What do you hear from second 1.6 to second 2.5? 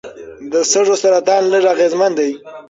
اغېزمن دی.